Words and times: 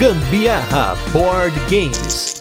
Gambiarra 0.00 0.96
Board 1.12 1.54
Games. 1.68 2.34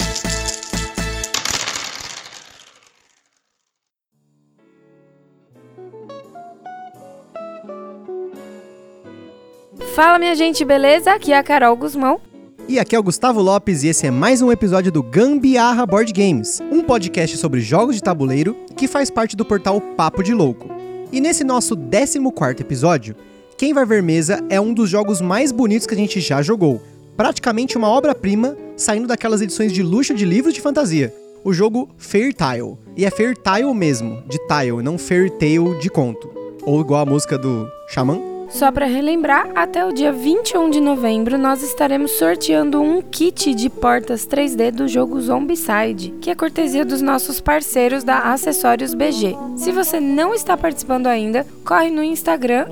Fala 9.94 10.18
minha 10.18 10.34
gente, 10.36 10.64
beleza? 10.64 11.12
Aqui 11.12 11.34
é 11.34 11.38
a 11.38 11.44
Carol 11.44 11.76
Guzmão. 11.76 12.22
E 12.66 12.80
aqui 12.80 12.96
é 12.96 13.00
o 13.00 13.04
Gustavo 13.04 13.42
Lopes 13.42 13.84
e 13.84 13.90
esse 13.90 14.08
é 14.08 14.12
mais 14.12 14.42
um 14.42 14.54
episódio 14.54 14.90
do 14.90 15.04
Gambiarra 15.04 15.86
Board 15.86 16.14
Games, 16.14 16.62
um 16.72 16.82
podcast 16.82 17.36
sobre 17.36 17.60
jogos 17.60 17.98
de 17.98 18.02
tabuleiro 18.02 18.56
que 18.78 18.88
faz 18.88 19.10
parte 19.10 19.36
do 19.36 19.44
portal 19.44 19.82
Papo 19.82 20.24
de 20.24 20.34
Louco. 20.34 20.70
E 21.12 21.20
nesse 21.20 21.44
nosso 21.44 21.76
14 21.76 22.20
episódio, 22.62 23.18
Quem 23.58 23.74
Vai 23.74 23.86
Ver 23.86 24.02
Mesa 24.02 24.42
é 24.50 24.62
um 24.62 24.74
dos 24.74 24.90
jogos 24.90 25.20
mais 25.20 25.52
bonitos 25.52 25.86
que 25.86 25.94
a 25.94 25.98
gente 25.98 26.22
já 26.22 26.42
jogou. 26.42 26.82
Praticamente 27.20 27.78
uma 27.78 27.90
obra-prima 27.90 28.56
saindo 28.78 29.06
daquelas 29.06 29.42
edições 29.42 29.74
de 29.74 29.84
luxo 29.84 30.16
de 30.16 30.24
livros 30.24 30.54
de 30.54 30.62
fantasia. 30.62 31.14
O 31.44 31.52
jogo 31.52 31.90
Fair 31.98 32.34
Tile. 32.34 32.78
E 32.96 33.04
é 33.04 33.12
Fair 33.12 33.36
Tile 33.36 33.74
mesmo, 33.74 34.24
de 34.26 34.38
tile, 34.48 34.82
não 34.82 34.98
Fairy 34.98 35.30
Tale 35.32 35.78
de 35.82 35.90
conto. 35.90 36.32
Ou 36.64 36.80
igual 36.80 37.02
a 37.02 37.06
música 37.06 37.38
do 37.38 37.70
Xamã. 37.90 38.29
Só 38.50 38.72
para 38.72 38.88
relembrar, 38.88 39.48
até 39.54 39.86
o 39.86 39.94
dia 39.94 40.12
21 40.12 40.70
de 40.70 40.82
novembro 40.82 41.38
nós 41.38 41.62
estaremos 41.62 42.12
sorteando 42.12 42.82
um 42.82 43.02
kit 43.02 43.54
de 43.54 43.70
portas 43.70 44.28
3D 44.28 44.72
do 44.72 44.88
jogo 44.88 45.22
Zombicide, 45.22 46.14
que 46.20 46.32
é 46.32 46.36
cortesia 46.36 46.84
dos 46.84 47.02
nossos 47.02 47.40
parceiros 47.40 48.04
da 48.04 48.20
Acessórios 48.20 48.94
BG. 48.94 49.36
Se 49.56 49.72
você 49.72 50.00
não 50.00 50.34
está 50.34 50.58
participando 50.58 51.08
ainda, 51.08 51.46
corre 51.64 51.92
no 51.92 52.04
Instagram 52.04 52.66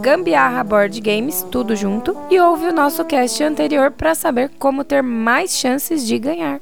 @gambiarraboardgames 0.00 1.42
tudo 1.50 1.74
junto 1.74 2.16
e 2.30 2.38
ouve 2.38 2.66
o 2.66 2.72
nosso 2.72 3.04
cast 3.04 3.42
anterior 3.42 3.90
para 3.90 4.14
saber 4.14 4.50
como 4.58 4.84
ter 4.84 5.02
mais 5.02 5.56
chances 5.56 6.06
de 6.06 6.18
ganhar. 6.18 6.60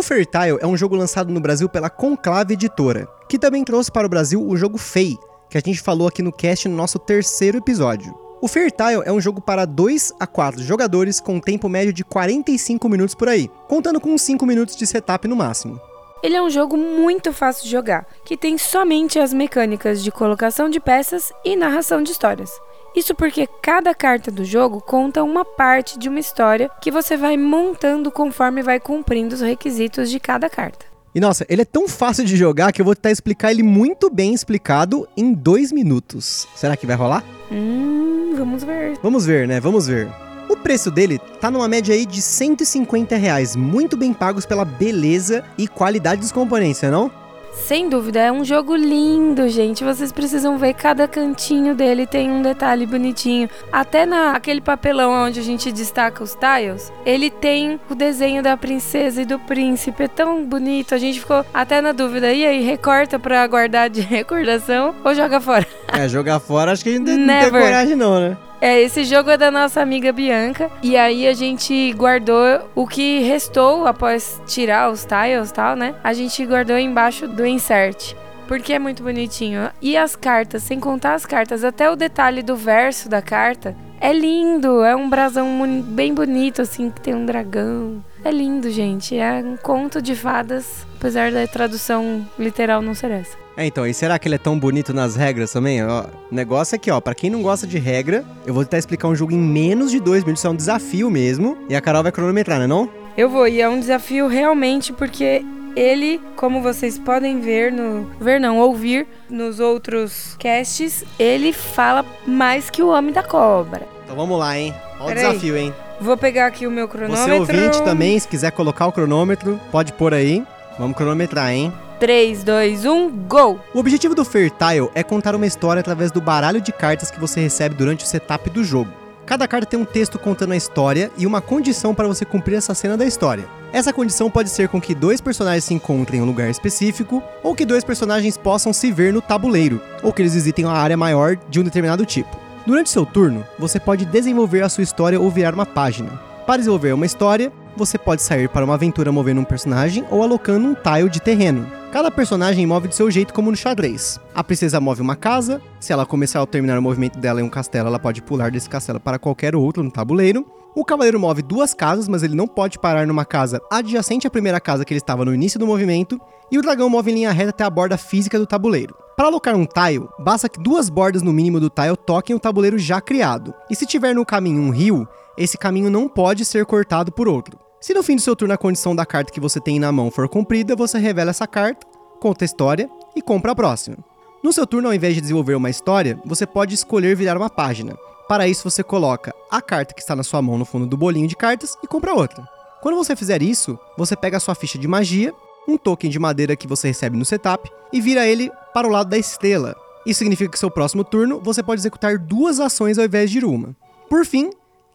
O 0.00 0.02
Fairtile 0.02 0.56
é 0.62 0.66
um 0.66 0.78
jogo 0.78 0.96
lançado 0.96 1.30
no 1.30 1.40
Brasil 1.40 1.68
pela 1.68 1.90
Conclave 1.90 2.54
Editora, 2.54 3.06
que 3.28 3.38
também 3.38 3.62
trouxe 3.62 3.92
para 3.92 4.06
o 4.06 4.08
Brasil 4.08 4.42
o 4.42 4.56
jogo 4.56 4.78
Fei, 4.78 5.14
que 5.50 5.58
a 5.58 5.60
gente 5.60 5.82
falou 5.82 6.08
aqui 6.08 6.22
no 6.22 6.32
cast 6.32 6.66
no 6.66 6.74
nosso 6.74 6.98
terceiro 6.98 7.58
episódio. 7.58 8.18
O 8.40 8.48
Fairtile 8.48 9.02
é 9.04 9.12
um 9.12 9.20
jogo 9.20 9.42
para 9.42 9.66
2 9.66 10.14
a 10.18 10.26
4 10.26 10.62
jogadores 10.62 11.20
com 11.20 11.38
tempo 11.38 11.68
médio 11.68 11.92
de 11.92 12.02
45 12.02 12.88
minutos 12.88 13.14
por 13.14 13.28
aí, 13.28 13.50
contando 13.68 14.00
com 14.00 14.16
5 14.16 14.46
minutos 14.46 14.74
de 14.74 14.86
setup 14.86 15.28
no 15.28 15.36
máximo. 15.36 15.78
Ele 16.22 16.34
é 16.34 16.42
um 16.42 16.48
jogo 16.48 16.78
muito 16.78 17.30
fácil 17.30 17.64
de 17.64 17.70
jogar, 17.70 18.06
que 18.24 18.38
tem 18.38 18.56
somente 18.56 19.18
as 19.18 19.34
mecânicas 19.34 20.02
de 20.02 20.10
colocação 20.10 20.70
de 20.70 20.80
peças 20.80 21.30
e 21.44 21.54
narração 21.54 22.02
de 22.02 22.10
histórias. 22.10 22.50
Isso 22.94 23.14
porque 23.14 23.48
cada 23.62 23.94
carta 23.94 24.30
do 24.30 24.44
jogo 24.44 24.80
conta 24.80 25.22
uma 25.22 25.44
parte 25.44 25.98
de 25.98 26.08
uma 26.08 26.18
história 26.18 26.70
que 26.80 26.90
você 26.90 27.16
vai 27.16 27.36
montando 27.36 28.10
conforme 28.10 28.62
vai 28.62 28.80
cumprindo 28.80 29.34
os 29.34 29.40
requisitos 29.40 30.10
de 30.10 30.18
cada 30.18 30.50
carta. 30.50 30.86
E 31.14 31.20
nossa, 31.20 31.44
ele 31.48 31.62
é 31.62 31.64
tão 31.64 31.88
fácil 31.88 32.24
de 32.24 32.36
jogar 32.36 32.72
que 32.72 32.80
eu 32.80 32.84
vou 32.84 32.94
tentar 32.94 33.10
explicar 33.10 33.50
ele 33.50 33.62
muito 33.62 34.08
bem 34.08 34.32
explicado 34.32 35.08
em 35.16 35.32
dois 35.32 35.72
minutos. 35.72 36.46
Será 36.54 36.76
que 36.76 36.86
vai 36.86 36.94
rolar? 36.94 37.24
Hum, 37.50 38.34
vamos 38.36 38.62
ver. 38.62 38.96
Vamos 39.02 39.26
ver, 39.26 39.48
né? 39.48 39.58
Vamos 39.60 39.88
ver. 39.88 40.08
O 40.48 40.56
preço 40.56 40.90
dele 40.90 41.18
tá 41.40 41.50
numa 41.50 41.68
média 41.68 41.94
aí 41.94 42.04
de 42.04 42.20
150 42.20 43.16
reais, 43.16 43.54
muito 43.54 43.96
bem 43.96 44.12
pagos 44.12 44.44
pela 44.44 44.64
beleza 44.64 45.44
e 45.56 45.68
qualidade 45.68 46.20
dos 46.20 46.32
componentes, 46.32 46.82
não? 46.82 47.10
Sem 47.52 47.88
dúvida, 47.88 48.20
é 48.20 48.32
um 48.32 48.44
jogo 48.44 48.74
lindo, 48.74 49.48
gente. 49.48 49.84
Vocês 49.84 50.12
precisam 50.12 50.56
ver 50.58 50.74
cada 50.74 51.06
cantinho 51.06 51.74
dele 51.74 52.06
tem 52.06 52.30
um 52.30 52.42
detalhe 52.42 52.86
bonitinho. 52.86 53.48
Até 53.72 54.06
naquele 54.06 54.60
papelão 54.60 55.12
onde 55.12 55.40
a 55.40 55.42
gente 55.42 55.70
destaca 55.70 56.22
os 56.22 56.34
tiles, 56.34 56.92
ele 57.04 57.30
tem 57.30 57.80
o 57.88 57.94
desenho 57.94 58.42
da 58.42 58.56
princesa 58.56 59.22
e 59.22 59.24
do 59.24 59.38
príncipe. 59.38 60.04
É 60.04 60.08
tão 60.08 60.44
bonito. 60.44 60.94
A 60.94 60.98
gente 60.98 61.20
ficou 61.20 61.44
até 61.52 61.80
na 61.80 61.92
dúvida. 61.92 62.32
E 62.32 62.46
aí, 62.46 62.62
recorta 62.62 63.18
pra 63.18 63.46
guardar 63.46 63.90
de 63.90 64.00
recordação 64.02 64.94
ou 65.04 65.14
joga 65.14 65.40
fora? 65.40 65.66
É, 65.92 66.08
jogar 66.08 66.40
fora 66.40 66.72
acho 66.72 66.82
que 66.84 66.90
a 66.90 66.92
gente 66.92 67.10
não 67.10 67.40
tem 67.40 67.50
coragem 67.50 67.96
não, 67.96 68.20
né? 68.20 68.36
É, 68.60 68.78
esse 68.78 69.04
jogo 69.04 69.30
é 69.30 69.38
da 69.38 69.50
nossa 69.50 69.80
amiga 69.80 70.12
Bianca. 70.12 70.70
E 70.82 70.96
aí 70.96 71.26
a 71.26 71.32
gente 71.32 71.92
guardou 71.94 72.70
o 72.74 72.86
que 72.86 73.20
restou 73.20 73.86
após 73.86 74.40
tirar 74.46 74.90
os 74.90 75.04
tiles 75.04 75.50
e 75.50 75.54
tal, 75.54 75.74
né? 75.74 75.94
A 76.04 76.12
gente 76.12 76.44
guardou 76.44 76.78
embaixo 76.78 77.26
do 77.26 77.46
insert. 77.46 78.14
Porque 78.46 78.72
é 78.72 78.78
muito 78.78 79.02
bonitinho. 79.02 79.70
E 79.80 79.96
as 79.96 80.14
cartas, 80.14 80.64
sem 80.64 80.78
contar 80.78 81.14
as 81.14 81.24
cartas, 81.24 81.64
até 81.64 81.88
o 81.88 81.96
detalhe 81.96 82.42
do 82.42 82.56
verso 82.56 83.08
da 83.08 83.22
carta. 83.22 83.76
É 84.00 84.12
lindo, 84.12 84.82
é 84.82 84.96
um 84.96 85.08
brasão 85.08 85.46
bem 85.82 86.12
bonito, 86.12 86.62
assim, 86.62 86.90
que 86.90 87.00
tem 87.00 87.14
um 87.14 87.24
dragão. 87.24 88.02
É 88.24 88.30
lindo, 88.30 88.70
gente. 88.70 89.16
É 89.16 89.34
um 89.34 89.56
conto 89.56 90.02
de 90.02 90.14
fadas, 90.14 90.86
apesar 90.98 91.30
da 91.30 91.46
tradução 91.46 92.26
literal 92.38 92.82
não 92.82 92.94
ser 92.94 93.10
essa. 93.10 93.38
É, 93.60 93.66
então, 93.66 93.86
e 93.86 93.92
será 93.92 94.18
que 94.18 94.26
ele 94.26 94.36
é 94.36 94.38
tão 94.38 94.58
bonito 94.58 94.94
nas 94.94 95.16
regras 95.16 95.52
também? 95.52 95.84
Ó, 95.84 96.04
o 96.04 96.34
negócio 96.34 96.74
é 96.74 96.78
que, 96.78 96.90
ó, 96.90 96.98
pra 96.98 97.14
quem 97.14 97.28
não 97.28 97.42
gosta 97.42 97.66
de 97.66 97.78
regra, 97.78 98.24
eu 98.46 98.54
vou 98.54 98.64
tentar 98.64 98.78
explicar 98.78 99.06
um 99.06 99.14
jogo 99.14 99.34
em 99.34 99.38
menos 99.38 99.90
de 99.90 100.00
dois 100.00 100.24
minutos, 100.24 100.42
é 100.42 100.48
um 100.48 100.56
desafio 100.56 101.10
mesmo, 101.10 101.58
e 101.68 101.76
a 101.76 101.80
Carol 101.82 102.02
vai 102.02 102.10
cronometrar, 102.10 102.58
né 102.58 102.66
não? 102.66 102.88
Eu 103.18 103.28
vou, 103.28 103.46
e 103.46 103.60
é 103.60 103.68
um 103.68 103.78
desafio 103.78 104.28
realmente 104.28 104.94
porque 104.94 105.44
ele, 105.76 106.22
como 106.36 106.62
vocês 106.62 106.98
podem 106.98 107.38
ver 107.42 107.70
no. 107.70 108.06
ver 108.18 108.40
não, 108.40 108.58
ouvir 108.60 109.06
nos 109.28 109.60
outros 109.60 110.36
casts, 110.38 111.04
ele 111.18 111.52
fala 111.52 112.02
mais 112.26 112.70
que 112.70 112.82
o 112.82 112.88
Homem 112.88 113.12
da 113.12 113.22
Cobra. 113.22 113.86
Então 114.02 114.16
vamos 114.16 114.38
lá, 114.38 114.58
hein? 114.58 114.74
Ó 114.98 115.10
o 115.10 115.12
desafio, 115.12 115.54
hein? 115.58 115.74
Vou 116.00 116.16
pegar 116.16 116.46
aqui 116.46 116.66
o 116.66 116.70
meu 116.70 116.86
Você 116.86 116.96
cronômetro. 116.96 117.36
ouvinte 117.40 117.82
também, 117.82 118.18
se 118.18 118.26
quiser 118.26 118.52
colocar 118.52 118.86
o 118.86 118.92
cronômetro, 118.92 119.60
pode 119.70 119.92
pôr 119.92 120.14
aí. 120.14 120.42
Vamos 120.78 120.96
cronometrar, 120.96 121.52
hein? 121.52 121.70
3, 122.00 122.42
2, 122.44 122.86
1, 122.86 123.10
go! 123.28 123.60
O 123.74 123.78
objetivo 123.78 124.14
do 124.14 124.24
Fairtile 124.24 124.88
é 124.94 125.02
contar 125.02 125.34
uma 125.34 125.44
história 125.44 125.80
através 125.80 126.10
do 126.10 126.18
baralho 126.18 126.58
de 126.58 126.72
cartas 126.72 127.10
que 127.10 127.20
você 127.20 127.40
recebe 127.40 127.74
durante 127.74 128.06
o 128.06 128.08
setup 128.08 128.48
do 128.48 128.64
jogo. 128.64 128.90
Cada 129.26 129.46
carta 129.46 129.66
tem 129.66 129.78
um 129.78 129.84
texto 129.84 130.18
contando 130.18 130.52
a 130.52 130.56
história 130.56 131.10
e 131.18 131.26
uma 131.26 131.42
condição 131.42 131.94
para 131.94 132.08
você 132.08 132.24
cumprir 132.24 132.56
essa 132.56 132.74
cena 132.74 132.96
da 132.96 133.04
história. 133.04 133.44
Essa 133.70 133.92
condição 133.92 134.30
pode 134.30 134.48
ser 134.48 134.70
com 134.70 134.80
que 134.80 134.94
dois 134.94 135.20
personagens 135.20 135.64
se 135.64 135.74
encontrem 135.74 136.20
em 136.20 136.22
um 136.22 136.26
lugar 136.26 136.48
específico, 136.48 137.22
ou 137.42 137.54
que 137.54 137.66
dois 137.66 137.84
personagens 137.84 138.38
possam 138.38 138.72
se 138.72 138.90
ver 138.90 139.12
no 139.12 139.20
tabuleiro, 139.20 139.78
ou 140.02 140.10
que 140.10 140.22
eles 140.22 140.34
visitem 140.34 140.64
uma 140.64 140.78
área 140.78 140.96
maior 140.96 141.36
de 141.50 141.60
um 141.60 141.64
determinado 141.64 142.06
tipo. 142.06 142.34
Durante 142.66 142.88
seu 142.88 143.04
turno, 143.04 143.46
você 143.58 143.78
pode 143.78 144.06
desenvolver 144.06 144.62
a 144.62 144.70
sua 144.70 144.84
história 144.84 145.20
ou 145.20 145.30
virar 145.30 145.52
uma 145.52 145.66
página. 145.66 146.18
Para 146.46 146.56
desenvolver 146.56 146.94
uma 146.94 147.06
história, 147.06 147.52
você 147.76 147.98
pode 147.98 148.22
sair 148.22 148.48
para 148.48 148.64
uma 148.64 148.74
aventura 148.74 149.12
movendo 149.12 149.40
um 149.40 149.44
personagem 149.44 150.04
ou 150.10 150.22
alocando 150.22 150.68
um 150.68 150.74
tile 150.74 151.08
de 151.08 151.20
terreno. 151.20 151.66
Cada 151.92 152.10
personagem 152.10 152.66
move 152.66 152.88
do 152.88 152.94
seu 152.94 153.10
jeito 153.10 153.34
como 153.34 153.50
no 153.50 153.56
xadrez. 153.56 154.20
A 154.34 154.44
princesa 154.44 154.80
move 154.80 155.00
uma 155.00 155.16
casa, 155.16 155.60
se 155.80 155.92
ela 155.92 156.06
começar 156.06 156.40
ou 156.40 156.46
terminar 156.46 156.78
o 156.78 156.82
movimento 156.82 157.18
dela 157.18 157.40
em 157.40 157.44
um 157.44 157.48
castelo, 157.48 157.88
ela 157.88 157.98
pode 157.98 158.22
pular 158.22 158.50
desse 158.50 158.68
castelo 158.68 159.00
para 159.00 159.18
qualquer 159.18 159.56
outro 159.56 159.82
no 159.82 159.90
tabuleiro. 159.90 160.46
O 160.72 160.84
cavaleiro 160.84 161.18
move 161.18 161.42
duas 161.42 161.74
casas, 161.74 162.06
mas 162.06 162.22
ele 162.22 162.36
não 162.36 162.46
pode 162.46 162.78
parar 162.78 163.06
numa 163.06 163.24
casa 163.24 163.60
adjacente 163.70 164.26
à 164.26 164.30
primeira 164.30 164.60
casa 164.60 164.84
que 164.84 164.94
ele 164.94 165.00
estava 165.00 165.24
no 165.24 165.34
início 165.34 165.58
do 165.58 165.66
movimento. 165.66 166.20
E 166.50 166.58
o 166.58 166.62
dragão 166.62 166.88
move 166.88 167.10
em 167.10 167.14
linha 167.14 167.32
reta 167.32 167.50
até 167.50 167.64
a 167.64 167.70
borda 167.70 167.96
física 167.96 168.38
do 168.38 168.46
tabuleiro. 168.46 168.94
Para 169.16 169.26
alocar 169.26 169.54
um 169.54 169.66
tile, 169.66 170.08
basta 170.18 170.48
que 170.48 170.58
duas 170.58 170.88
bordas 170.88 171.22
no 171.22 171.32
mínimo 171.32 171.60
do 171.60 171.68
tile 171.68 171.96
toquem 172.06 172.34
o 172.34 172.40
tabuleiro 172.40 172.78
já 172.78 173.00
criado. 173.00 173.52
E 173.68 173.74
se 173.76 173.84
tiver 173.84 174.14
no 174.14 174.24
caminho 174.24 174.62
um 174.62 174.70
rio, 174.70 175.06
esse 175.36 175.56
caminho 175.56 175.90
não 175.90 176.08
pode 176.08 176.44
ser 176.44 176.64
cortado 176.66 177.12
por 177.12 177.28
outro. 177.28 177.58
Se 177.80 177.94
no 177.94 178.02
fim 178.02 178.16
do 178.16 178.20
seu 178.20 178.36
turno 178.36 178.52
a 178.52 178.58
condição 178.58 178.94
da 178.94 179.06
carta 179.06 179.32
que 179.32 179.40
você 179.40 179.58
tem 179.58 179.78
na 179.78 179.90
mão 179.90 180.10
for 180.10 180.28
cumprida, 180.28 180.76
você 180.76 180.98
revela 180.98 181.30
essa 181.30 181.46
carta, 181.46 181.86
conta 182.20 182.44
a 182.44 182.46
história 182.46 182.90
e 183.16 183.22
compra 183.22 183.52
a 183.52 183.54
próxima. 183.54 183.96
No 184.42 184.52
seu 184.52 184.66
turno, 184.66 184.88
ao 184.88 184.94
invés 184.94 185.14
de 185.14 185.20
desenvolver 185.20 185.54
uma 185.54 185.70
história, 185.70 186.20
você 186.24 186.46
pode 186.46 186.74
escolher 186.74 187.16
virar 187.16 187.36
uma 187.36 187.50
página. 187.50 187.96
Para 188.28 188.46
isso, 188.46 188.68
você 188.68 188.82
coloca 188.82 189.34
a 189.50 189.60
carta 189.60 189.94
que 189.94 190.00
está 190.00 190.14
na 190.14 190.22
sua 190.22 190.40
mão 190.40 190.56
no 190.56 190.64
fundo 190.64 190.86
do 190.86 190.96
bolinho 190.96 191.26
de 191.26 191.36
cartas 191.36 191.76
e 191.82 191.86
compra 191.86 192.14
outra. 192.14 192.46
Quando 192.82 192.96
você 192.96 193.16
fizer 193.16 193.42
isso, 193.42 193.78
você 193.98 194.16
pega 194.16 194.36
a 194.36 194.40
sua 194.40 194.54
ficha 194.54 194.78
de 194.78 194.88
magia, 194.88 195.34
um 195.68 195.76
token 195.76 196.10
de 196.10 196.18
madeira 196.18 196.56
que 196.56 196.66
você 196.66 196.88
recebe 196.88 197.16
no 197.16 197.24
setup 197.24 197.70
e 197.92 198.00
vira 198.00 198.26
ele 198.26 198.50
para 198.72 198.86
o 198.86 198.90
lado 198.90 199.10
da 199.10 199.18
estrela. 199.18 199.74
Isso 200.06 200.18
significa 200.18 200.50
que 200.50 200.58
seu 200.58 200.70
próximo 200.70 201.04
turno 201.04 201.40
você 201.42 201.62
pode 201.62 201.80
executar 201.80 202.18
duas 202.18 202.60
ações 202.60 202.98
ao 202.98 203.04
invés 203.04 203.30
de 203.30 203.44
uma. 203.44 203.76
Por 204.08 204.24
fim, 204.24 204.50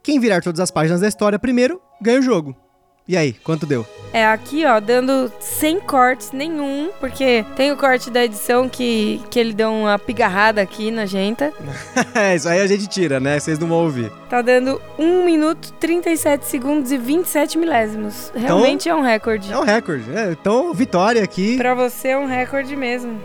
quem 0.06 0.20
virar 0.20 0.42
todas 0.42 0.60
as 0.60 0.70
páginas 0.70 1.02
da 1.02 1.08
história 1.08 1.40
primeiro 1.40 1.82
ganha 2.00 2.20
o 2.20 2.22
jogo. 2.22 2.56
E 3.08 3.16
aí, 3.16 3.34
quanto 3.34 3.68
deu? 3.68 3.86
É 4.14 4.26
aqui, 4.26 4.66
ó, 4.66 4.80
dando 4.80 5.32
sem 5.40 5.80
cortes 5.80 6.32
nenhum, 6.32 6.90
porque 7.00 7.46
tem 7.56 7.72
o 7.72 7.78
corte 7.78 8.10
da 8.10 8.24
edição 8.24 8.68
que, 8.68 9.22
que 9.30 9.40
ele 9.40 9.54
deu 9.54 9.72
uma 9.72 10.00
pigarrada 10.00 10.62
aqui 10.62 10.90
na 10.90 11.06
gente. 11.06 11.44
É, 12.16 12.34
isso 12.34 12.48
aí 12.48 12.62
a 12.62 12.68
gente 12.68 12.88
tira, 12.88 13.20
né? 13.20 13.40
Vocês 13.40 13.60
não 13.60 13.68
vão 13.68 13.84
ouvir. 13.84 14.12
Tá 14.30 14.42
dando 14.42 14.82
1 14.98 15.26
minuto, 15.26 15.74
37 15.74 16.46
segundos 16.46 16.92
e 16.92 16.98
27 16.98 17.58
milésimos. 17.58 18.32
Realmente 18.34 18.88
é 18.88 18.96
um 18.96 19.02
recorde. 19.02 19.52
É 19.52 19.58
um 19.58 19.64
recorde. 19.64 20.06
É, 20.16 20.32
então, 20.32 20.74
vitória 20.74 21.22
aqui. 21.22 21.58
Pra 21.58 21.76
você 21.76 22.10
é 22.10 22.18
um 22.18 22.26
recorde 22.26 22.76
mesmo. 22.76 23.20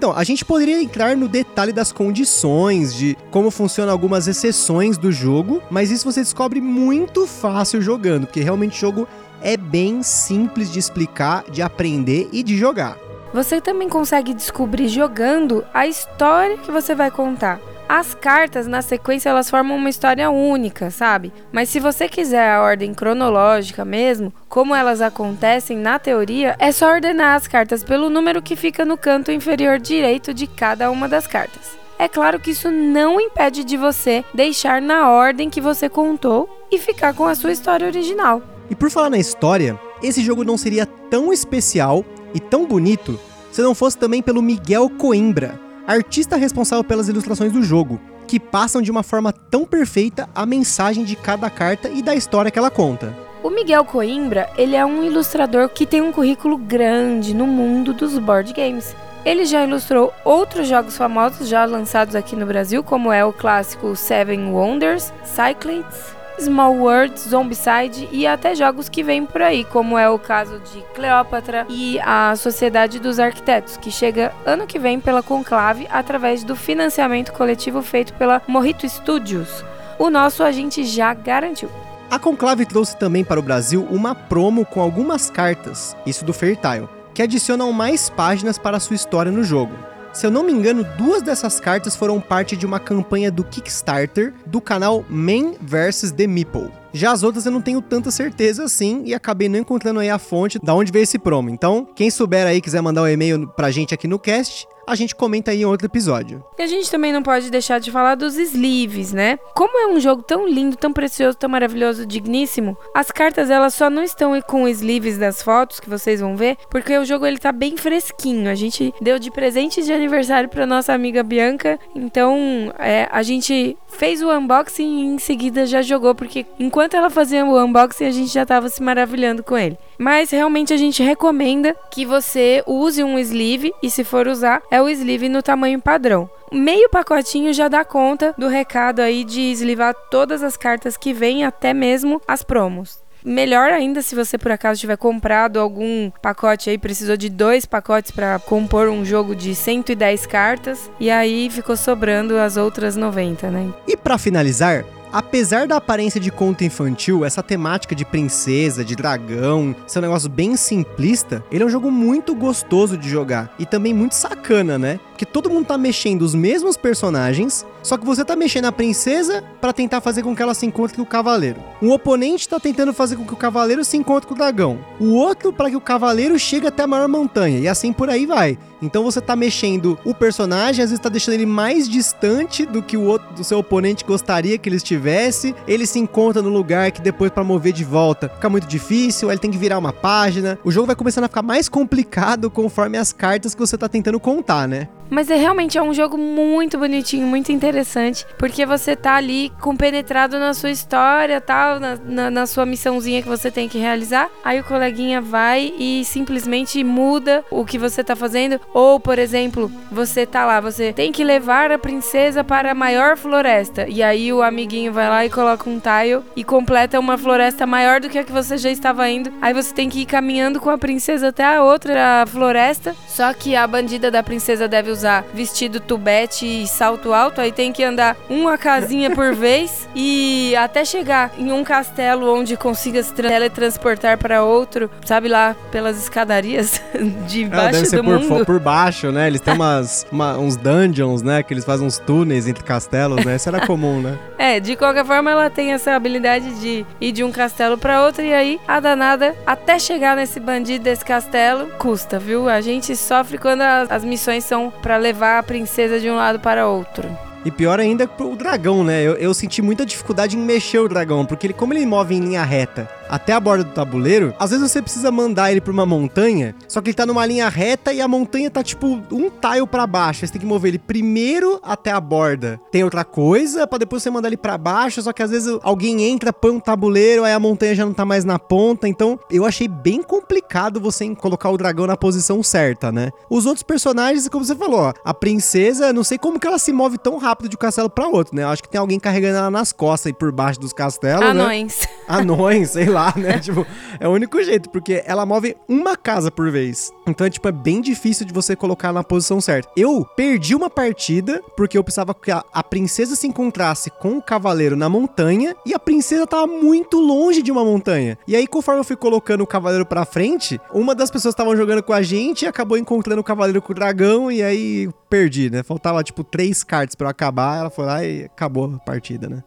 Então, 0.00 0.16
a 0.16 0.24
gente 0.24 0.46
poderia 0.46 0.82
entrar 0.82 1.14
no 1.14 1.28
detalhe 1.28 1.74
das 1.74 1.92
condições, 1.92 2.94
de 2.94 3.18
como 3.30 3.50
funcionam 3.50 3.92
algumas 3.92 4.26
exceções 4.26 4.96
do 4.96 5.12
jogo, 5.12 5.62
mas 5.70 5.90
isso 5.90 6.10
você 6.10 6.20
descobre 6.22 6.58
muito 6.58 7.26
fácil 7.26 7.82
jogando, 7.82 8.26
porque 8.26 8.40
realmente 8.40 8.78
o 8.78 8.80
jogo 8.80 9.06
é 9.42 9.58
bem 9.58 10.02
simples 10.02 10.72
de 10.72 10.78
explicar, 10.78 11.44
de 11.50 11.60
aprender 11.60 12.30
e 12.32 12.42
de 12.42 12.56
jogar. 12.56 12.96
Você 13.34 13.60
também 13.60 13.90
consegue 13.90 14.32
descobrir 14.32 14.88
jogando 14.88 15.62
a 15.74 15.86
história 15.86 16.56
que 16.56 16.72
você 16.72 16.94
vai 16.94 17.10
contar. 17.10 17.60
As 17.92 18.14
cartas, 18.14 18.68
na 18.68 18.82
sequência, 18.82 19.30
elas 19.30 19.50
formam 19.50 19.76
uma 19.76 19.90
história 19.90 20.30
única, 20.30 20.92
sabe? 20.92 21.32
Mas 21.50 21.70
se 21.70 21.80
você 21.80 22.08
quiser 22.08 22.52
a 22.52 22.62
ordem 22.62 22.94
cronológica 22.94 23.84
mesmo, 23.84 24.32
como 24.48 24.76
elas 24.76 25.00
acontecem 25.00 25.76
na 25.76 25.98
teoria, 25.98 26.54
é 26.60 26.70
só 26.70 26.88
ordenar 26.88 27.34
as 27.34 27.48
cartas 27.48 27.82
pelo 27.82 28.08
número 28.08 28.40
que 28.40 28.54
fica 28.54 28.84
no 28.84 28.96
canto 28.96 29.32
inferior 29.32 29.80
direito 29.80 30.32
de 30.32 30.46
cada 30.46 30.88
uma 30.88 31.08
das 31.08 31.26
cartas. 31.26 31.76
É 31.98 32.06
claro 32.06 32.38
que 32.38 32.52
isso 32.52 32.70
não 32.70 33.20
impede 33.20 33.64
de 33.64 33.76
você 33.76 34.24
deixar 34.32 34.80
na 34.80 35.10
ordem 35.10 35.50
que 35.50 35.60
você 35.60 35.88
contou 35.88 36.48
e 36.70 36.78
ficar 36.78 37.12
com 37.12 37.26
a 37.26 37.34
sua 37.34 37.50
história 37.50 37.88
original. 37.88 38.40
E 38.70 38.74
por 38.76 38.88
falar 38.88 39.10
na 39.10 39.18
história, 39.18 39.76
esse 40.00 40.22
jogo 40.22 40.44
não 40.44 40.56
seria 40.56 40.86
tão 40.86 41.32
especial 41.32 42.04
e 42.32 42.38
tão 42.38 42.66
bonito 42.66 43.18
se 43.50 43.60
não 43.60 43.74
fosse 43.74 43.98
também 43.98 44.22
pelo 44.22 44.40
Miguel 44.40 44.88
Coimbra 44.90 45.69
artista 45.90 46.36
responsável 46.36 46.84
pelas 46.84 47.08
ilustrações 47.08 47.52
do 47.52 47.62
jogo, 47.62 48.00
que 48.26 48.38
passam 48.38 48.80
de 48.80 48.90
uma 48.90 49.02
forma 49.02 49.32
tão 49.32 49.64
perfeita 49.64 50.28
a 50.34 50.46
mensagem 50.46 51.04
de 51.04 51.16
cada 51.16 51.50
carta 51.50 51.88
e 51.88 52.00
da 52.00 52.14
história 52.14 52.50
que 52.50 52.58
ela 52.58 52.70
conta. 52.70 53.12
O 53.42 53.50
Miguel 53.50 53.84
Coimbra, 53.84 54.48
ele 54.56 54.76
é 54.76 54.84
um 54.84 55.02
ilustrador 55.02 55.68
que 55.68 55.86
tem 55.86 56.00
um 56.00 56.12
currículo 56.12 56.56
grande 56.56 57.34
no 57.34 57.46
mundo 57.46 57.92
dos 57.92 58.16
board 58.18 58.52
games. 58.52 58.94
Ele 59.24 59.44
já 59.44 59.64
ilustrou 59.64 60.12
outros 60.24 60.68
jogos 60.68 60.96
famosos 60.96 61.48
já 61.48 61.64
lançados 61.64 62.14
aqui 62.14 62.36
no 62.36 62.46
Brasil, 62.46 62.84
como 62.84 63.12
é 63.12 63.24
o 63.24 63.32
clássico 63.32 63.96
Seven 63.96 64.52
Wonders, 64.52 65.12
Cyclades, 65.24 66.14
Small 66.40 66.74
World, 66.76 67.18
Zombicide 67.18 68.08
e 68.10 68.26
até 68.26 68.54
jogos 68.54 68.88
que 68.88 69.02
vêm 69.02 69.26
por 69.26 69.42
aí, 69.42 69.64
como 69.64 69.98
é 69.98 70.08
o 70.08 70.18
caso 70.18 70.58
de 70.72 70.80
Cleópatra 70.94 71.66
e 71.68 72.00
a 72.00 72.34
Sociedade 72.36 72.98
dos 72.98 73.18
Arquitetos, 73.18 73.76
que 73.76 73.90
chega 73.90 74.32
ano 74.46 74.66
que 74.66 74.78
vem 74.78 74.98
pela 74.98 75.22
Conclave 75.22 75.86
através 75.90 76.42
do 76.42 76.56
financiamento 76.56 77.32
coletivo 77.32 77.82
feito 77.82 78.14
pela 78.14 78.42
Morrito 78.46 78.88
Studios. 78.88 79.64
O 79.98 80.08
nosso 80.08 80.42
a 80.42 80.50
gente 80.50 80.84
já 80.84 81.12
garantiu. 81.12 81.70
A 82.10 82.18
Conclave 82.18 82.66
trouxe 82.66 82.96
também 82.96 83.22
para 83.22 83.38
o 83.38 83.42
Brasil 83.42 83.86
uma 83.90 84.14
promo 84.14 84.64
com 84.64 84.80
algumas 84.80 85.30
cartas, 85.30 85.96
isso 86.04 86.24
do 86.24 86.32
Fairtile, 86.32 86.88
que 87.14 87.22
adicionam 87.22 87.72
mais 87.72 88.10
páginas 88.10 88.58
para 88.58 88.80
sua 88.80 88.96
história 88.96 89.30
no 89.30 89.44
jogo. 89.44 89.72
Se 90.12 90.26
eu 90.26 90.30
não 90.30 90.42
me 90.42 90.52
engano, 90.52 90.84
duas 90.98 91.22
dessas 91.22 91.60
cartas 91.60 91.94
foram 91.94 92.20
parte 92.20 92.56
de 92.56 92.66
uma 92.66 92.80
campanha 92.80 93.30
do 93.30 93.44
Kickstarter 93.44 94.34
do 94.44 94.60
canal 94.60 95.04
Man 95.08 95.54
vs 95.60 96.10
The 96.10 96.26
Meeple. 96.26 96.70
Já 96.92 97.12
as 97.12 97.22
outras 97.22 97.46
eu 97.46 97.52
não 97.52 97.62
tenho 97.62 97.80
tanta 97.80 98.10
certeza 98.10 98.64
assim 98.64 99.02
e 99.04 99.14
acabei 99.14 99.48
não 99.48 99.60
encontrando 99.60 100.00
aí 100.00 100.10
a 100.10 100.18
fonte 100.18 100.58
da 100.58 100.74
onde 100.74 100.90
veio 100.90 101.04
esse 101.04 101.18
promo. 101.18 101.48
Então, 101.48 101.86
quem 101.94 102.10
souber 102.10 102.46
aí 102.46 102.60
quiser 102.60 102.80
mandar 102.80 103.02
um 103.02 103.08
e-mail 103.08 103.46
pra 103.46 103.70
gente 103.70 103.94
aqui 103.94 104.08
no 104.08 104.18
cast, 104.18 104.66
a 104.90 104.94
gente 104.96 105.14
comenta 105.14 105.52
aí 105.52 105.62
em 105.62 105.64
outro 105.64 105.86
episódio. 105.86 106.42
E 106.58 106.62
a 106.62 106.66
gente 106.66 106.90
também 106.90 107.12
não 107.12 107.22
pode 107.22 107.48
deixar 107.48 107.78
de 107.78 107.92
falar 107.92 108.16
dos 108.16 108.36
sleeves, 108.36 109.12
né? 109.12 109.38
Como 109.54 109.78
é 109.78 109.86
um 109.86 110.00
jogo 110.00 110.22
tão 110.22 110.48
lindo, 110.48 110.76
tão 110.76 110.92
precioso, 110.92 111.36
tão 111.38 111.48
maravilhoso, 111.48 112.04
digníssimo, 112.04 112.76
as 112.92 113.10
cartas 113.12 113.50
elas 113.50 113.72
só 113.72 113.88
não 113.88 114.02
estão 114.02 114.38
com 114.42 114.66
sleeves 114.66 115.16
das 115.16 115.42
fotos 115.42 115.78
que 115.78 115.88
vocês 115.88 116.20
vão 116.20 116.36
ver, 116.36 116.56
porque 116.68 116.98
o 116.98 117.04
jogo 117.04 117.24
ele 117.24 117.38
tá 117.38 117.52
bem 117.52 117.76
fresquinho. 117.76 118.50
A 118.50 118.54
gente 118.56 118.92
deu 119.00 119.18
de 119.18 119.30
presente 119.30 119.82
de 119.82 119.92
aniversário 119.92 120.48
para 120.48 120.66
nossa 120.66 120.92
amiga 120.92 121.22
Bianca, 121.22 121.78
então 121.94 122.72
é, 122.78 123.08
a 123.12 123.22
gente 123.22 123.76
fez 123.86 124.22
o 124.22 124.30
unboxing 124.30 124.82
e 124.82 125.04
em 125.06 125.18
seguida 125.18 125.66
já 125.66 125.82
jogou, 125.82 126.16
porque 126.16 126.44
enquanto 126.58 126.94
ela 126.94 127.10
fazia 127.10 127.44
o 127.44 127.64
unboxing 127.64 128.06
a 128.06 128.10
gente 128.10 128.32
já 128.32 128.44
tava 128.44 128.68
se 128.68 128.82
maravilhando 128.82 129.44
com 129.44 129.56
ele. 129.56 129.78
Mas 130.00 130.30
realmente 130.30 130.72
a 130.72 130.78
gente 130.78 131.02
recomenda 131.02 131.76
que 131.90 132.06
você 132.06 132.64
use 132.66 133.04
um 133.04 133.18
sleeve 133.18 133.70
e 133.82 133.90
se 133.90 134.02
for 134.02 134.26
usar, 134.26 134.62
é 134.70 134.80
o 134.80 134.88
sleeve 134.88 135.28
no 135.28 135.42
tamanho 135.42 135.78
padrão. 135.78 136.30
Meio 136.50 136.88
pacotinho 136.88 137.52
já 137.52 137.68
dá 137.68 137.84
conta 137.84 138.34
do 138.38 138.48
recado 138.48 139.00
aí 139.00 139.24
de 139.24 139.42
eslivar 139.42 139.94
todas 140.10 140.42
as 140.42 140.56
cartas 140.56 140.96
que 140.96 141.12
vêm, 141.12 141.44
até 141.44 141.74
mesmo 141.74 142.18
as 142.26 142.42
promos. 142.42 142.98
Melhor 143.22 143.70
ainda 143.74 144.00
se 144.00 144.14
você 144.14 144.38
por 144.38 144.50
acaso 144.50 144.80
tiver 144.80 144.96
comprado 144.96 145.60
algum 145.60 146.10
pacote 146.22 146.70
aí, 146.70 146.78
precisou 146.78 147.18
de 147.18 147.28
dois 147.28 147.66
pacotes 147.66 148.10
para 148.10 148.38
compor 148.38 148.88
um 148.88 149.04
jogo 149.04 149.36
de 149.36 149.54
110 149.54 150.24
cartas 150.24 150.90
e 150.98 151.10
aí 151.10 151.50
ficou 151.50 151.76
sobrando 151.76 152.38
as 152.38 152.56
outras 152.56 152.96
90, 152.96 153.50
né? 153.50 153.70
E 153.86 153.98
para 153.98 154.16
finalizar, 154.16 154.82
Apesar 155.12 155.66
da 155.66 155.76
aparência 155.76 156.20
de 156.20 156.30
conto 156.30 156.62
infantil, 156.62 157.24
essa 157.24 157.42
temática 157.42 157.96
de 157.96 158.04
princesa, 158.04 158.84
de 158.84 158.94
dragão, 158.94 159.74
ser 159.84 159.98
um 159.98 160.02
negócio 160.02 160.30
bem 160.30 160.56
simplista, 160.56 161.44
ele 161.50 161.64
é 161.64 161.66
um 161.66 161.70
jogo 161.70 161.90
muito 161.90 162.32
gostoso 162.32 162.96
de 162.96 163.08
jogar 163.08 163.52
e 163.58 163.66
também 163.66 163.92
muito 163.92 164.14
sacana, 164.14 164.78
né? 164.78 165.00
Porque 165.20 165.30
todo 165.30 165.50
mundo 165.50 165.66
tá 165.66 165.76
mexendo 165.76 166.22
os 166.22 166.34
mesmos 166.34 166.78
personagens, 166.78 167.66
só 167.82 167.98
que 167.98 168.06
você 168.06 168.24
tá 168.24 168.34
mexendo 168.34 168.64
a 168.64 168.72
princesa 168.72 169.44
para 169.60 169.70
tentar 169.70 170.00
fazer 170.00 170.22
com 170.22 170.34
que 170.34 170.40
ela 170.40 170.54
se 170.54 170.64
encontre 170.64 170.96
com 170.96 171.02
o 171.02 171.06
cavaleiro. 171.06 171.60
Um 171.82 171.92
oponente 171.92 172.48
tá 172.48 172.58
tentando 172.58 172.94
fazer 172.94 173.16
com 173.16 173.26
que 173.26 173.34
o 173.34 173.36
cavaleiro 173.36 173.84
se 173.84 173.98
encontre 173.98 174.26
com 174.26 174.32
o 174.32 174.38
dragão. 174.38 174.78
O 174.98 175.12
outro 175.12 175.52
para 175.52 175.68
que 175.68 175.76
o 175.76 175.80
cavaleiro 175.80 176.38
chegue 176.38 176.66
até 176.66 176.84
a 176.84 176.86
maior 176.86 177.06
montanha 177.06 177.58
e 177.58 177.68
assim 177.68 177.92
por 177.92 178.08
aí 178.08 178.24
vai. 178.24 178.58
Então 178.80 179.04
você 179.04 179.20
tá 179.20 179.36
mexendo 179.36 179.98
o 180.06 180.14
personagem, 180.14 180.82
às 180.82 180.90
vezes 180.90 181.02
tá 181.02 181.10
deixando 181.10 181.34
ele 181.34 181.44
mais 181.44 181.86
distante 181.86 182.64
do 182.64 182.82
que 182.82 182.96
o 182.96 183.02
outro 183.02 183.34
do 183.34 183.44
seu 183.44 183.58
oponente 183.58 184.06
gostaria 184.06 184.56
que 184.56 184.70
ele 184.70 184.76
estivesse. 184.76 185.54
Ele 185.68 185.84
se 185.84 185.98
encontra 185.98 186.40
no 186.40 186.48
lugar 186.48 186.90
que 186.92 187.02
depois 187.02 187.30
para 187.30 187.44
mover 187.44 187.74
de 187.74 187.84
volta 187.84 188.26
fica 188.30 188.48
muito 188.48 188.66
difícil, 188.66 189.30
ele 189.30 189.38
tem 189.38 189.50
que 189.50 189.58
virar 189.58 189.76
uma 189.76 189.92
página. 189.92 190.58
O 190.64 190.70
jogo 190.70 190.86
vai 190.86 190.96
começando 190.96 191.24
a 191.24 191.28
ficar 191.28 191.42
mais 191.42 191.68
complicado 191.68 192.48
conforme 192.48 192.96
as 192.96 193.12
cartas 193.12 193.54
que 193.54 193.60
você 193.60 193.76
tá 193.76 193.86
tentando 193.86 194.18
contar, 194.18 194.66
né? 194.66 194.88
Mas 195.10 195.28
é 195.28 195.34
realmente 195.34 195.76
é 195.76 195.82
um 195.82 195.92
jogo 195.92 196.16
muito 196.16 196.78
bonitinho, 196.78 197.26
muito 197.26 197.50
interessante, 197.50 198.24
porque 198.38 198.64
você 198.64 198.94
tá 198.94 199.16
ali 199.16 199.50
compenetrado 199.60 200.38
na 200.38 200.54
sua 200.54 200.70
história, 200.70 201.40
tal, 201.40 201.80
na, 201.80 201.98
na, 202.04 202.30
na, 202.30 202.46
sua 202.46 202.64
missãozinha 202.64 203.20
que 203.20 203.28
você 203.28 203.50
tem 203.50 203.68
que 203.68 203.78
realizar. 203.78 204.30
Aí 204.44 204.60
o 204.60 204.64
coleguinha 204.64 205.20
vai 205.20 205.74
e 205.76 206.04
simplesmente 206.04 206.82
muda 206.84 207.44
o 207.50 207.64
que 207.64 207.76
você 207.76 208.04
tá 208.04 208.14
fazendo. 208.14 208.60
Ou, 208.72 209.00
por 209.00 209.18
exemplo, 209.18 209.70
você 209.90 210.24
tá 210.24 210.46
lá, 210.46 210.60
você 210.60 210.92
tem 210.92 211.10
que 211.10 211.24
levar 211.24 211.72
a 211.72 211.78
princesa 211.78 212.44
para 212.44 212.70
a 212.70 212.74
maior 212.74 213.16
floresta. 213.16 213.86
E 213.88 214.02
aí 214.02 214.32
o 214.32 214.42
amiguinho 214.42 214.92
vai 214.92 215.08
lá 215.08 215.26
e 215.26 215.30
coloca 215.30 215.68
um 215.68 215.80
tile 215.80 216.22
e 216.36 216.44
completa 216.44 217.00
uma 217.00 217.18
floresta 217.18 217.66
maior 217.66 218.00
do 218.00 218.08
que 218.08 218.18
a 218.18 218.24
que 218.24 218.32
você 218.32 218.56
já 218.56 218.70
estava 218.70 219.08
indo. 219.08 219.32
Aí 219.42 219.52
você 219.52 219.74
tem 219.74 219.88
que 219.88 220.02
ir 220.02 220.06
caminhando 220.06 220.60
com 220.60 220.70
a 220.70 220.78
princesa 220.78 221.28
até 221.28 221.44
a 221.44 221.64
outra 221.64 222.24
floresta. 222.28 222.94
Só 223.08 223.32
que 223.32 223.56
a 223.56 223.66
bandida 223.66 224.10
da 224.10 224.22
princesa 224.22 224.68
deve 224.68 224.90
usar 224.90 224.99
usar 225.00 225.24
vestido 225.32 225.80
tubete 225.80 226.44
e 226.44 226.66
salto 226.66 227.14
alto, 227.14 227.40
aí 227.40 227.50
tem 227.50 227.72
que 227.72 227.82
andar 227.82 228.16
uma 228.28 228.58
casinha 228.58 229.10
por 229.10 229.32
vez 229.34 229.88
e 229.94 230.54
até 230.56 230.84
chegar 230.84 231.32
em 231.38 231.50
um 231.52 231.64
castelo 231.64 232.32
onde 232.34 232.56
consiga 232.56 233.02
se 233.02 233.14
teletransportar 233.14 234.18
para 234.18 234.44
outro, 234.44 234.90
sabe 235.04 235.28
lá, 235.28 235.56
pelas 235.72 236.00
escadarias 236.00 236.82
de 237.26 237.46
baixo 237.46 237.68
é, 237.68 237.72
deve 237.72 237.86
ser 237.86 237.96
do 237.96 238.04
por, 238.04 238.20
mundo. 238.20 238.44
por 238.46 238.60
baixo, 238.60 239.10
né? 239.10 239.26
Eles 239.26 239.40
têm 239.40 239.54
umas, 239.54 240.06
uma, 240.12 240.36
uns 240.36 240.56
dungeons, 240.56 241.22
né? 241.22 241.42
Que 241.42 241.54
eles 241.54 241.64
fazem 241.64 241.86
uns 241.86 241.98
túneis 241.98 242.46
entre 242.46 242.62
castelos, 242.62 243.24
né? 243.24 243.36
Isso 243.36 243.48
era 243.48 243.66
comum, 243.66 244.00
né? 244.00 244.18
É, 244.40 244.58
de 244.58 244.74
qualquer 244.74 245.04
forma 245.04 245.30
ela 245.30 245.50
tem 245.50 245.72
essa 245.72 245.92
habilidade 245.92 246.58
de 246.60 246.86
ir 246.98 247.12
de 247.12 247.22
um 247.22 247.30
castelo 247.30 247.76
para 247.76 248.06
outro 248.06 248.24
e 248.24 248.32
aí 248.32 248.58
a 248.66 248.80
danada 248.80 249.36
até 249.46 249.78
chegar 249.78 250.16
nesse 250.16 250.40
bandido 250.40 250.82
desse 250.82 251.04
castelo 251.04 251.66
custa, 251.78 252.18
viu? 252.18 252.48
A 252.48 252.62
gente 252.62 252.96
sofre 252.96 253.36
quando 253.36 253.60
as, 253.60 253.90
as 253.90 254.02
missões 254.02 254.42
são 254.42 254.72
para 254.90 254.98
levar 254.98 255.38
a 255.38 255.42
princesa 255.44 256.00
de 256.00 256.10
um 256.10 256.16
lado 256.16 256.40
para 256.40 256.66
outro. 256.66 257.29
E 257.44 257.50
pior 257.50 257.80
ainda 257.80 258.08
o 258.18 258.36
dragão, 258.36 258.84
né? 258.84 259.02
Eu, 259.02 259.14
eu, 259.14 259.32
senti 259.32 259.62
muita 259.62 259.86
dificuldade 259.86 260.36
em 260.36 260.40
mexer 260.40 260.78
o 260.78 260.88
dragão, 260.88 261.24
porque 261.24 261.46
ele, 261.46 261.54
como 261.54 261.72
ele 261.72 261.86
move 261.86 262.14
em 262.14 262.20
linha 262.20 262.44
reta 262.44 262.88
até 263.08 263.32
a 263.32 263.40
borda 263.40 263.64
do 263.64 263.70
tabuleiro, 263.70 264.32
às 264.38 264.50
vezes 264.50 264.70
você 264.70 264.80
precisa 264.80 265.10
mandar 265.10 265.50
ele 265.50 265.60
pra 265.60 265.72
uma 265.72 265.84
montanha, 265.84 266.54
só 266.68 266.80
que 266.80 266.90
ele 266.90 266.94
tá 266.94 267.04
numa 267.04 267.26
linha 267.26 267.48
reta 267.48 267.92
e 267.92 268.00
a 268.00 268.06
montanha 268.06 268.48
tá 268.50 268.62
tipo 268.62 268.86
um 269.10 269.30
tile 269.30 269.66
para 269.68 269.86
baixo. 269.86 270.24
Você 270.24 270.32
tem 270.32 270.40
que 270.40 270.46
mover 270.46 270.68
ele 270.68 270.78
primeiro 270.78 271.58
até 271.62 271.90
a 271.90 272.00
borda. 272.00 272.60
Tem 272.70 272.84
outra 272.84 273.04
coisa 273.04 273.66
para 273.66 273.78
depois 273.78 274.02
você 274.02 274.10
mandar 274.10 274.28
ele 274.28 274.36
para 274.36 274.56
baixo, 274.56 275.02
só 275.02 275.12
que 275.12 275.22
às 275.22 275.30
vezes 275.30 275.58
alguém 275.62 276.04
entra, 276.04 276.32
põe 276.32 276.52
um 276.52 276.60
tabuleiro, 276.60 277.24
aí 277.24 277.32
a 277.32 277.40
montanha 277.40 277.74
já 277.74 277.86
não 277.86 277.94
tá 277.94 278.04
mais 278.04 278.24
na 278.24 278.38
ponta. 278.38 278.86
Então, 278.86 279.18
eu 279.30 279.44
achei 279.44 279.66
bem 279.66 280.02
complicado 280.02 280.78
você 280.78 281.12
colocar 281.14 281.48
o 281.50 281.56
dragão 281.56 281.86
na 281.86 281.96
posição 281.96 282.42
certa, 282.42 282.92
né? 282.92 283.10
Os 283.28 283.46
outros 283.46 283.62
personagens, 283.62 284.28
como 284.28 284.44
você 284.44 284.54
falou, 284.54 284.80
ó, 284.80 284.92
a 285.04 285.14
princesa, 285.14 285.92
não 285.92 286.04
sei 286.04 286.18
como 286.18 286.38
que 286.38 286.46
ela 286.46 286.58
se 286.58 286.72
move 286.72 286.98
tão 286.98 287.16
rápido 287.16 287.29
de 287.48 287.56
um 287.56 287.58
castelo 287.58 287.88
para 287.90 288.06
outro, 288.08 288.34
né? 288.34 288.42
Eu 288.42 288.48
acho 288.48 288.62
que 288.62 288.68
tem 288.68 288.80
alguém 288.80 288.98
carregando 288.98 289.38
ela 289.38 289.50
nas 289.50 289.72
costas 289.72 290.10
e 290.10 290.12
por 290.12 290.30
baixo 290.32 290.60
dos 290.60 290.72
castelos, 290.72 291.20
né? 291.20 291.30
Anões. 291.30 291.80
né? 291.80 291.86
Anões, 292.10 292.70
sei 292.70 292.86
lá, 292.86 293.14
né? 293.16 293.38
tipo, 293.40 293.66
é 293.98 294.08
o 294.08 294.10
único 294.10 294.42
jeito, 294.42 294.68
porque 294.70 295.02
ela 295.06 295.24
move 295.24 295.56
uma 295.68 295.96
casa 295.96 296.30
por 296.30 296.50
vez. 296.50 296.92
Então, 297.06 297.26
é, 297.26 297.30
tipo, 297.30 297.46
é 297.46 297.52
bem 297.52 297.80
difícil 297.80 298.26
de 298.26 298.32
você 298.32 298.56
colocar 298.56 298.92
na 298.92 299.04
posição 299.04 299.40
certa. 299.40 299.70
Eu 299.76 300.04
perdi 300.16 300.54
uma 300.54 300.68
partida 300.68 301.40
porque 301.56 301.78
eu 301.78 301.84
precisava 301.84 302.14
que 302.14 302.30
a, 302.30 302.44
a 302.52 302.62
princesa 302.62 303.14
se 303.14 303.26
encontrasse 303.26 303.90
com 303.90 304.18
o 304.18 304.22
cavaleiro 304.22 304.76
na 304.76 304.88
montanha 304.88 305.54
e 305.64 305.72
a 305.72 305.78
princesa 305.78 306.26
tava 306.26 306.46
muito 306.46 306.98
longe 306.98 307.42
de 307.42 307.52
uma 307.52 307.64
montanha. 307.64 308.18
E 308.26 308.34
aí, 308.34 308.46
conforme 308.46 308.80
eu 308.80 308.84
fui 308.84 308.96
colocando 308.96 309.42
o 309.42 309.46
cavaleiro 309.46 309.86
pra 309.86 310.04
frente, 310.04 310.60
uma 310.72 310.94
das 310.94 311.10
pessoas 311.10 311.32
estavam 311.32 311.56
jogando 311.56 311.82
com 311.82 311.92
a 311.92 312.02
gente 312.02 312.42
e 312.42 312.48
acabou 312.48 312.76
encontrando 312.76 313.20
o 313.20 313.24
cavaleiro 313.24 313.62
com 313.62 313.72
o 313.72 313.74
dragão 313.74 314.32
e 314.32 314.42
aí 314.42 314.88
perdi, 315.08 315.50
né? 315.50 315.62
Faltava, 315.62 316.02
tipo, 316.02 316.24
três 316.24 316.62
cartas 316.64 316.94
para 316.94 317.10
acabar, 317.10 317.58
ela 317.58 317.70
foi 317.70 317.84
lá 317.84 318.04
e 318.04 318.24
acabou 318.24 318.72
a 318.74 318.78
partida, 318.78 319.28
né? 319.28 319.42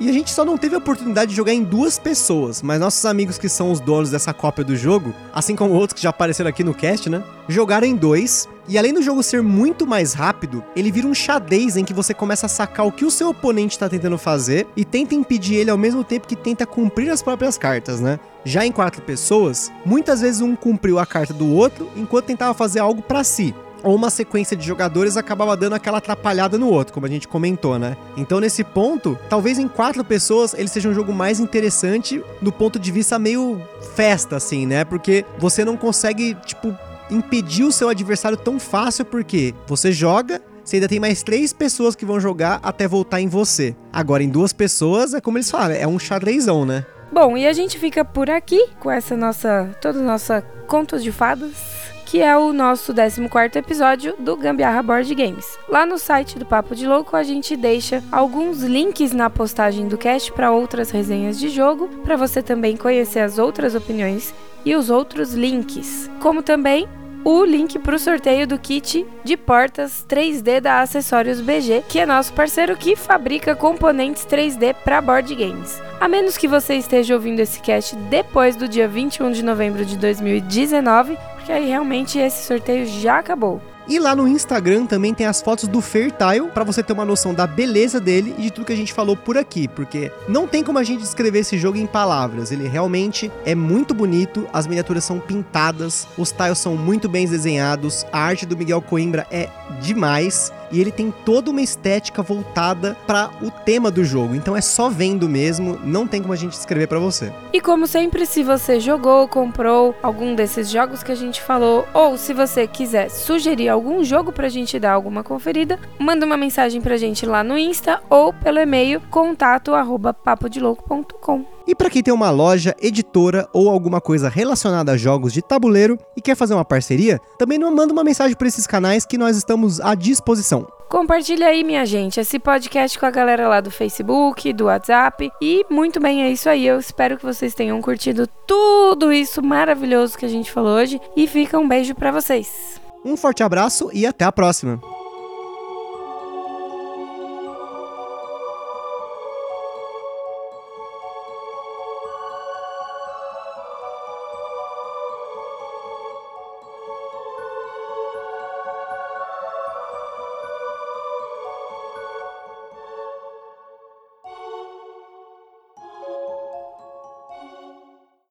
E 0.00 0.08
a 0.08 0.12
gente 0.14 0.30
só 0.30 0.46
não 0.46 0.56
teve 0.56 0.74
a 0.74 0.78
oportunidade 0.78 1.28
de 1.30 1.36
jogar 1.36 1.52
em 1.52 1.62
duas 1.62 1.98
pessoas, 1.98 2.62
mas 2.62 2.80
nossos 2.80 3.04
amigos 3.04 3.36
que 3.36 3.50
são 3.50 3.70
os 3.70 3.80
donos 3.80 4.10
dessa 4.10 4.32
cópia 4.32 4.64
do 4.64 4.74
jogo, 4.74 5.14
assim 5.30 5.54
como 5.54 5.74
outros 5.74 5.92
que 5.92 6.02
já 6.02 6.08
apareceram 6.08 6.48
aqui 6.48 6.64
no 6.64 6.72
cast, 6.72 7.10
né? 7.10 7.22
Jogaram 7.46 7.86
em 7.86 7.94
dois. 7.94 8.48
E 8.66 8.78
além 8.78 8.94
do 8.94 9.02
jogo 9.02 9.22
ser 9.22 9.42
muito 9.42 9.86
mais 9.86 10.14
rápido, 10.14 10.64
ele 10.74 10.90
vira 10.90 11.06
um 11.06 11.12
xadrez 11.12 11.76
em 11.76 11.84
que 11.84 11.92
você 11.92 12.14
começa 12.14 12.46
a 12.46 12.48
sacar 12.48 12.86
o 12.86 12.92
que 12.92 13.04
o 13.04 13.10
seu 13.10 13.28
oponente 13.28 13.74
está 13.74 13.90
tentando 13.90 14.16
fazer 14.16 14.66
e 14.74 14.86
tenta 14.86 15.14
impedir 15.14 15.56
ele 15.56 15.70
ao 15.70 15.76
mesmo 15.76 16.02
tempo 16.02 16.26
que 16.26 16.36
tenta 16.36 16.64
cumprir 16.64 17.10
as 17.10 17.20
próprias 17.20 17.58
cartas, 17.58 18.00
né? 18.00 18.18
Já 18.42 18.64
em 18.64 18.72
quatro 18.72 19.02
pessoas, 19.02 19.70
muitas 19.84 20.22
vezes 20.22 20.40
um 20.40 20.56
cumpriu 20.56 20.98
a 20.98 21.04
carta 21.04 21.34
do 21.34 21.46
outro 21.52 21.90
enquanto 21.94 22.24
tentava 22.24 22.54
fazer 22.54 22.78
algo 22.78 23.02
para 23.02 23.22
si 23.22 23.54
ou 23.82 23.94
uma 23.94 24.10
sequência 24.10 24.56
de 24.56 24.66
jogadores 24.66 25.16
acabava 25.16 25.56
dando 25.56 25.74
aquela 25.74 25.98
atrapalhada 25.98 26.58
no 26.58 26.68
outro, 26.68 26.92
como 26.92 27.06
a 27.06 27.08
gente 27.08 27.28
comentou, 27.28 27.78
né? 27.78 27.96
Então, 28.16 28.40
nesse 28.40 28.64
ponto, 28.64 29.18
talvez 29.28 29.58
em 29.58 29.68
quatro 29.68 30.04
pessoas 30.04 30.54
ele 30.54 30.68
seja 30.68 30.88
um 30.88 30.94
jogo 30.94 31.12
mais 31.12 31.40
interessante 31.40 32.22
do 32.40 32.52
ponto 32.52 32.78
de 32.78 32.90
vista 32.90 33.18
meio 33.18 33.60
festa, 33.94 34.36
assim, 34.36 34.66
né? 34.66 34.84
Porque 34.84 35.24
você 35.38 35.64
não 35.64 35.76
consegue, 35.76 36.34
tipo, 36.46 36.76
impedir 37.10 37.64
o 37.64 37.72
seu 37.72 37.88
adversário 37.88 38.36
tão 38.36 38.58
fácil, 38.58 39.04
porque 39.04 39.54
você 39.66 39.92
joga, 39.92 40.40
você 40.64 40.76
ainda 40.76 40.88
tem 40.88 41.00
mais 41.00 41.22
três 41.22 41.52
pessoas 41.52 41.96
que 41.96 42.04
vão 42.04 42.20
jogar 42.20 42.60
até 42.62 42.86
voltar 42.86 43.20
em 43.20 43.28
você. 43.28 43.74
Agora, 43.92 44.22
em 44.22 44.28
duas 44.28 44.52
pessoas, 44.52 45.14
é 45.14 45.20
como 45.20 45.38
eles 45.38 45.50
falam, 45.50 45.76
é 45.76 45.86
um 45.86 45.98
xadrezão, 45.98 46.64
né? 46.64 46.84
Bom, 47.12 47.36
e 47.36 47.46
a 47.46 47.52
gente 47.52 47.76
fica 47.78 48.04
por 48.04 48.30
aqui 48.30 48.68
com 48.78 48.88
essa 48.88 49.16
nossa, 49.16 49.76
toda 49.80 50.00
nossa 50.00 50.42
contos 50.68 51.02
de 51.02 51.10
fadas 51.10 51.90
que 52.10 52.20
é 52.20 52.36
o 52.36 52.52
nosso 52.52 52.92
14 52.92 53.56
episódio 53.56 54.16
do 54.18 54.36
Gambiarra 54.36 54.82
Board 54.82 55.14
Games. 55.14 55.56
Lá 55.68 55.86
no 55.86 55.96
site 55.96 56.40
do 56.40 56.44
Papo 56.44 56.74
de 56.74 56.84
Louco 56.84 57.16
a 57.16 57.22
gente 57.22 57.56
deixa 57.56 58.02
alguns 58.10 58.64
links 58.64 59.12
na 59.12 59.30
postagem 59.30 59.86
do 59.86 59.96
cast 59.96 60.32
para 60.32 60.50
outras 60.50 60.90
resenhas 60.90 61.38
de 61.38 61.48
jogo, 61.48 61.86
para 62.02 62.16
você 62.16 62.42
também 62.42 62.76
conhecer 62.76 63.20
as 63.20 63.38
outras 63.38 63.76
opiniões 63.76 64.34
e 64.64 64.74
os 64.74 64.90
outros 64.90 65.34
links, 65.34 66.10
como 66.18 66.42
também 66.42 66.88
o 67.24 67.44
link 67.44 67.78
para 67.78 67.94
o 67.94 67.98
sorteio 67.98 68.44
do 68.44 68.58
kit 68.58 69.06
de 69.22 69.36
portas 69.36 70.04
3D 70.08 70.60
da 70.60 70.80
Acessórios 70.80 71.40
BG, 71.40 71.84
que 71.88 72.00
é 72.00 72.06
nosso 72.06 72.32
parceiro 72.32 72.76
que 72.76 72.96
fabrica 72.96 73.54
componentes 73.54 74.26
3D 74.26 74.74
para 74.82 75.00
board 75.00 75.32
games. 75.32 75.80
A 76.00 76.08
menos 76.08 76.36
que 76.36 76.48
você 76.48 76.74
esteja 76.74 77.14
ouvindo 77.14 77.38
esse 77.38 77.60
cast 77.60 77.94
depois 77.94 78.56
do 78.56 78.66
dia 78.66 78.88
21 78.88 79.30
de 79.30 79.44
novembro 79.44 79.84
de 79.84 79.96
2019, 79.96 81.16
porque 81.50 81.62
aí 81.62 81.68
realmente 81.68 82.16
esse 82.16 82.46
sorteio 82.46 82.86
já 82.86 83.18
acabou. 83.18 83.60
E 83.88 83.98
lá 83.98 84.14
no 84.14 84.28
Instagram 84.28 84.86
também 84.86 85.12
tem 85.12 85.26
as 85.26 85.42
fotos 85.42 85.66
do 85.66 85.80
Fairtile 85.80 86.48
para 86.54 86.62
você 86.62 86.80
ter 86.80 86.92
uma 86.92 87.04
noção 87.04 87.34
da 87.34 87.44
beleza 87.44 87.98
dele 87.98 88.32
e 88.38 88.42
de 88.42 88.50
tudo 88.52 88.66
que 88.66 88.72
a 88.72 88.76
gente 88.76 88.92
falou 88.92 89.16
por 89.16 89.36
aqui, 89.36 89.66
porque 89.66 90.12
não 90.28 90.46
tem 90.46 90.62
como 90.62 90.78
a 90.78 90.84
gente 90.84 91.00
descrever 91.00 91.40
esse 91.40 91.58
jogo 91.58 91.76
em 91.76 91.88
palavras. 91.88 92.52
Ele 92.52 92.68
realmente 92.68 93.32
é 93.44 93.56
muito 93.56 93.92
bonito, 93.92 94.46
as 94.52 94.68
miniaturas 94.68 95.02
são 95.02 95.18
pintadas, 95.18 96.06
os 96.16 96.30
tiles 96.30 96.58
são 96.58 96.76
muito 96.76 97.08
bem 97.08 97.26
desenhados, 97.26 98.06
a 98.12 98.20
arte 98.20 98.46
do 98.46 98.56
Miguel 98.56 98.80
Coimbra 98.80 99.26
é 99.28 99.48
demais 99.82 100.52
e 100.70 100.80
ele 100.80 100.90
tem 100.90 101.12
toda 101.24 101.50
uma 101.50 101.62
estética 101.62 102.22
voltada 102.22 102.96
para 103.06 103.30
o 103.42 103.50
tema 103.50 103.90
do 103.90 104.04
jogo. 104.04 104.34
Então 104.34 104.56
é 104.56 104.60
só 104.60 104.88
vendo 104.88 105.28
mesmo, 105.28 105.78
não 105.84 106.06
tem 106.06 106.22
como 106.22 106.32
a 106.32 106.36
gente 106.36 106.52
escrever 106.52 106.86
para 106.86 106.98
você. 106.98 107.32
E 107.52 107.60
como 107.60 107.86
sempre, 107.86 108.24
se 108.26 108.42
você 108.42 108.80
jogou, 108.80 109.28
comprou 109.28 109.94
algum 110.02 110.34
desses 110.34 110.70
jogos 110.70 111.02
que 111.02 111.12
a 111.12 111.16
gente 111.16 111.42
falou, 111.42 111.86
ou 111.92 112.16
se 112.16 112.32
você 112.32 112.66
quiser 112.66 113.10
sugerir 113.10 113.68
algum 113.68 114.02
jogo 114.04 114.32
pra 114.32 114.48
gente 114.48 114.78
dar 114.78 114.92
alguma 114.92 115.22
conferida, 115.22 115.78
manda 115.98 116.24
uma 116.24 116.36
mensagem 116.36 116.80
pra 116.80 116.96
gente 116.96 117.26
lá 117.26 117.44
no 117.44 117.58
Insta 117.58 118.00
ou 118.08 118.32
pelo 118.32 118.58
e-mail 118.58 119.02
contato@papodelouco.com. 119.10 121.59
E 121.70 121.74
para 121.76 121.88
quem 121.88 122.02
tem 122.02 122.12
uma 122.12 122.32
loja, 122.32 122.74
editora 122.82 123.48
ou 123.52 123.70
alguma 123.70 124.00
coisa 124.00 124.28
relacionada 124.28 124.90
a 124.90 124.96
jogos 124.96 125.32
de 125.32 125.40
tabuleiro 125.40 125.96
e 126.16 126.20
quer 126.20 126.34
fazer 126.34 126.52
uma 126.52 126.64
parceria, 126.64 127.20
também 127.38 127.60
não 127.60 127.72
manda 127.72 127.92
uma 127.92 128.02
mensagem 128.02 128.36
para 128.36 128.48
esses 128.48 128.66
canais 128.66 129.06
que 129.06 129.16
nós 129.16 129.36
estamos 129.36 129.80
à 129.80 129.94
disposição. 129.94 130.66
Compartilha 130.88 131.46
aí, 131.46 131.62
minha 131.62 131.86
gente, 131.86 132.18
esse 132.18 132.40
podcast 132.40 132.98
com 132.98 133.06
a 133.06 133.10
galera 133.12 133.48
lá 133.48 133.60
do 133.60 133.70
Facebook, 133.70 134.52
do 134.52 134.64
WhatsApp. 134.64 135.30
E 135.40 135.64
muito 135.70 136.00
bem, 136.00 136.24
é 136.24 136.32
isso 136.32 136.48
aí. 136.48 136.66
Eu 136.66 136.80
espero 136.80 137.16
que 137.16 137.24
vocês 137.24 137.54
tenham 137.54 137.80
curtido 137.80 138.26
tudo 138.48 139.12
isso 139.12 139.40
maravilhoso 139.40 140.18
que 140.18 140.26
a 140.26 140.28
gente 140.28 140.50
falou 140.50 140.72
hoje. 140.76 141.00
E 141.16 141.28
fica 141.28 141.56
um 141.56 141.68
beijo 141.68 141.94
para 141.94 142.10
vocês. 142.10 142.80
Um 143.04 143.16
forte 143.16 143.44
abraço 143.44 143.88
e 143.92 144.04
até 144.04 144.24
a 144.24 144.32
próxima. 144.32 144.80